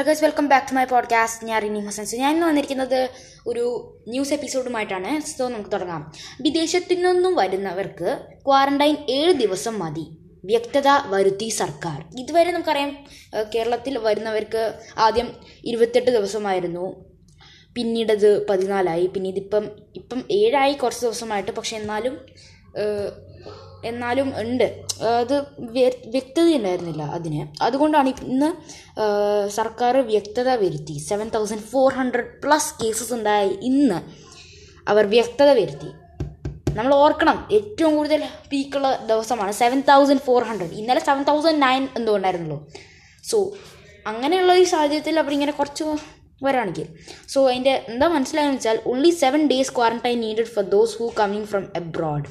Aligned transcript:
Hello 0.00 0.08
guys 0.08 0.24
welcome 0.24 0.48
back 0.48 0.66
to 0.66 0.74
my 0.74 0.84
podcast 0.84 1.46
ഞാൻ 1.46 1.62
റിനി 1.62 1.80
ഹസൻസ് 1.80 2.16
ഞാൻ 2.16 2.34
ഇന്ന് 2.34 2.46
വന്നിരിക്കുന്നത് 2.46 3.08
ഒരു 3.46 3.64
ന്യൂസ് 4.08 4.32
എപ്പിസോഡുമായിട്ടാണ് 4.32 5.20
സോ 5.20 5.48
നമുക്ക് 5.48 5.72
തുടങ്ങാം. 5.72 6.12
വിദേശത്തു 6.40 6.94
നിന്നും 6.94 7.34
വരുന്നവർക്ക് 7.34 8.18
ക്വാറന്റൈൻ 8.46 8.96
ഏഴ് 9.10 9.32
ദിവസം 9.32 9.78
മതി. 9.78 10.06
വ്യക്തത 10.44 10.88
വരുത്തി 11.06 11.48
സർക്കാർ. 11.48 12.20
ഇതുവരെ 12.20 12.52
നമുക്കറിയാം 12.52 12.96
കേരളത്തിൽ 13.54 13.98
വരുന്നവർക്ക് 13.98 14.74
ആദ്യം 14.98 15.34
ഇരുപത്തെട്ട് 15.64 16.10
ദിവസമായിരുന്നു. 16.10 17.04
പിന്നീടത് 17.74 18.46
പതിനാലായി. 18.46 19.06
പിന്നീട് 19.06 19.36
ഇപ്പം 19.36 19.70
ഇപ്പം 19.96 20.24
ഏഴായി 20.30 20.72
കുറച്ച് 20.72 21.02
ദിവസമായിട്ട്. 21.02 21.50
പക്ഷെ 21.50 21.76
എന്നാലും 21.76 22.18
എന്നാലും 23.84 24.32
ഉണ്ട്. 24.38 24.82
അത് 25.20 25.44
വ്യ- 25.58 26.10
വ്യക്തത 26.10 26.54
ഉണ്ടായിരുന്നില്ല 26.54 27.02
അതിന്. 27.02 27.62
അതുകൊണ്ടാണ് 27.62 28.08
ഇന്ന് 28.08 28.50
സർക്കാർ 29.48 29.96
വ്യക്തത 29.96 30.48
വരുത്തി. 30.48 30.98
Seven 30.98 31.28
thousand 31.28 31.60
four 31.60 31.92
hundred 31.92 32.42
plus 32.42 32.84
cases 32.84 33.12
ഉണ്ടായ 33.12 33.46
ഇന്ന് 33.46 34.00
അവർ 34.90 35.06
വ്യക്തത 35.06 35.50
വരുത്തി. 35.50 35.90
നമ്മൾ 36.74 36.94
ഓർക്കണം 36.94 37.48
ഏറ്റവും 37.52 37.96
കൂടുതൽ 37.96 38.24
പീക്കുള്ള 38.52 39.06
ദിവസമാണ് 39.06 39.52
സെവൻ 39.52 39.80
തൗസൻഡ് 39.80 40.20
ഫോർ 40.20 40.42
ഹൺഡ്രഡ് 40.42 40.72
ഇന്നലെ 40.72 41.00
സെവൻ 41.00 41.22
തൗസൻഡ് 41.22 41.62
നയൻ 41.62 41.88
എന്തോ 41.96 42.16
ഉണ്ടായിരുന്നല്ലോ 42.16 42.66
സോ 43.24 43.52
അങ്ങനെയുള്ള 44.06 44.54
ഈ 44.54 44.64
സാഹചര്യത്തിൽ 44.64 45.18
അവരിങ്ങനെ 45.18 45.52
കുറച്ച് 45.52 45.84
വരാണെങ്കിൽ. 46.42 46.88
സോ 47.28 47.48
അതിന്റെ 47.48 47.84
എന്താ 47.88 48.08
മനസ്സിലായെന്ന് 48.08 48.56
വെച്ചാൽ 48.56 48.80
only 48.86 49.10
seven 49.10 49.46
days 49.46 49.76
quarantine 49.76 50.20
needed 50.20 50.44
for 50.44 50.64
those 50.64 50.98
who 50.98 51.10
coming 51.20 51.44
from 51.44 51.72
abroad 51.76 52.24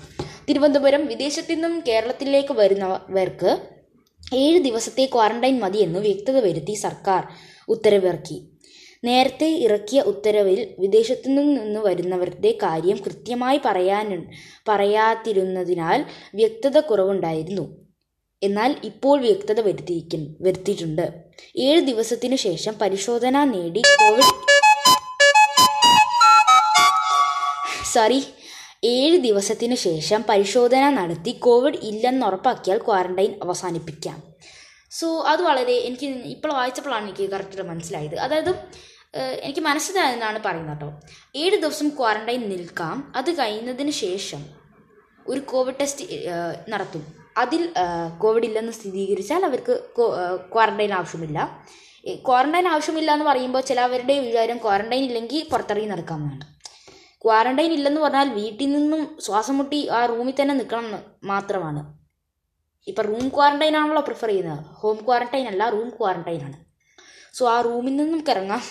Thiruvananthapuram 0.50 1.06
വിദേശത്തു 1.06 1.54
നിന്നും 1.54 1.84
കേരളത്തിലേക്ക് 1.88 2.54
വരുന്നവർക്ക് 2.54 3.58
ഏഴ് 4.36 4.60
ദിവസത്തെ 4.60 5.06
ക്വാറന്റൈൻ 5.06 5.60
മതിയെന്ന് 5.60 6.00
വ്യക്തത 6.00 6.38
വരുത്തി 6.40 6.74
സർക്കാർ 6.74 7.28
ഉത്തരവിറക്കി. 7.68 8.38
നേരത്തെ 9.04 9.48
ഇറക്കിയ 9.48 10.02
ഉത്തരവിൽ 10.02 10.76
വിദേശത്തു 10.80 11.30
നിന്ന് 11.30 11.80
വരുന്നവരുടെ 11.80 12.52
കാര്യം 12.64 12.98
കൃത്യമായി 12.98 13.62
പറയാൻ 13.66 14.30
പറയാതിരുന്നതിനാൽ 14.68 16.06
വ്യക്തത 16.36 16.80
കുറവുണ്ടായിരുന്നു. 16.80 17.78
എന്നാൽ 18.44 18.76
ഇപ്പോൾ 18.84 19.22
വ്യക്തത 19.22 19.60
വരുത്തിയിരിക്കും 19.60 20.38
വരുത്തിയിട്ടുണ്ട്. 20.42 21.06
ഏഴ് 21.58 21.82
ദിവസത്തിനു 21.82 22.36
ശേഷം 22.36 22.74
പരിശോധന 22.82 23.44
നേടി 23.44 23.80
കോവിഡ് 23.80 24.36
സോറി 27.94 28.24
ഏഴ് 28.84 29.18
ദിവസത്തിനു 29.18 29.76
ശേഷം 29.76 30.24
പരിശോധന 30.30 30.90
നടത്തി 30.90 31.32
കോവിഡ് 31.32 31.76
ഇല്ലെന്ന് 31.76 32.26
ഉറപ്പാക്കിയാൽ 32.26 32.78
ക്വാറന്റൈൻ 32.78 33.40
അവസാനിപ്പിക്കാം. 33.44 34.24
സോ 34.92 35.22
അത് 35.22 35.42
വളരെ 35.42 35.74
എനിക്ക് 35.74 36.06
ഇപ്പോൾ 36.06 36.54
വായിച്ചപ്പോഴാണ് 36.54 37.04
എനിക്ക് 37.04 37.32
കറക്റ്റ് 37.32 37.62
മനസ്സിലായത്. 37.62 38.16
അതായത് 38.20 38.50
എനിക്ക് 39.42 39.60
മനസ്സിലായെന്നാണ് 39.60 40.40
പറയുന്നത് 40.46 40.78
കേട്ടോ. 40.78 41.00
ഏഴ് 41.36 41.56
ദിവസം 41.56 41.90
ക്വാറന്റൈൻ 41.90 42.50
നിൽക്കാം. 42.50 43.14
അത് 43.16 43.32
കഴിഞ്ഞതിന് 43.40 43.92
ശേഷം 43.92 44.46
ഒരു 45.28 45.40
കോവിഡ് 45.40 45.76
ടെസ്റ്റ് 45.82 46.06
നടത്തും. 46.70 47.04
അതിൽ 47.38 47.74
കോവിഡ് 48.18 48.44
ഇല്ലെന്ന് 48.44 48.72
സ്ഥിരീകരിച്ചാൽ 48.72 49.46
അവർക്ക് 49.46 49.80
ക്വാറന്റൈൻ 50.54 50.94
ആവശ്യമില്ല. 50.94 51.66
ക്വാറന്റൈൻ 52.28 52.68
ആവശ്യമില്ല 52.68 53.14
എന്ന് 53.14 53.26
പറയുമ്പോൾ 53.26 53.62
ചിലവരുടെ 53.62 54.20
വിചാരം 54.20 54.58
ക്വാറന്റൈൻ 54.58 55.04
ഇല്ലെങ്കിൽ 55.04 55.48
പുറത്തിറങ്ങി 55.52 55.88
നടക്കാമെന്നാണ്. 55.88 56.59
ക്വാറന്റൈൻ 57.26 57.72
ഇല്ലെന്ന് 57.72 58.02
പറഞ്ഞാൽ 58.02 58.30
വീട്ടിൽ 58.30 58.72
നിന്നും 58.72 59.18
ശ്വാസം 59.22 59.58
മുട്ടി 59.58 59.88
ആ 59.88 60.06
റൂമിൽ 60.06 60.34
തന്നെ 60.42 60.56
നിൽക്കണം 60.56 60.86
എന്ന് 60.86 60.98
മാത്രമാണ്. 61.24 61.98
ഇപ്പം 62.88 63.04
റൂം 63.04 63.30
ക്വാറന്റൈൻ 63.30 63.78
ആണല്ലോ 63.78 64.02
പ്രിഫർ 64.02 64.28
ചെയ്യുന്നത്. 64.28 64.66
ഹോം 64.66 64.96
ക്വാറന്റൈൻ 64.96 65.48
അല്ല 65.48 65.70
റൂം 65.70 65.90
ക്വാറന്റൈൻ 65.90 66.42
ആണ്. 66.44 66.58
സോ 67.34 67.50
ആ 67.50 67.62
റൂമിൽ 67.62 67.96
നിന്നും 67.96 68.24
ഇറങ്ങാം 68.30 68.62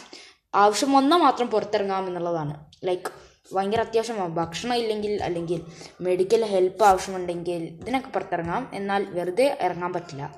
ആവശ്യം 0.55 0.93
വന്നാൽ 0.93 1.19
മാത്രം 1.19 1.49
പുറത്തിറങ്ങാം 1.49 2.07
എന്നുള്ളതാണ്. 2.07 2.55
ലൈക്ക് 2.85 3.13
ഭയങ്കര 3.55 3.81
അത്യാവശ്യമാണ് 3.81 4.35
ഭക്ഷണം 4.35 4.75
ഇല്ലെങ്കിൽ 4.75 5.23
അല്ലെങ്കിൽ 5.23 5.61
മെഡിക്കൽ 6.01 6.45
ഹെൽപ്പ് 6.45 6.85
ആവശ്യമുണ്ടെങ്കിൽ 6.85 7.63
ഇതിനൊക്കെ 7.63 8.09
പുറത്തിറങ്ങാം. 8.09 8.71
എന്നാൽ 8.75 9.05
വെറുതെ 9.11 9.59
ഇറങ്ങാൻ 9.61 9.93
പറ്റില്ല. 9.93 10.35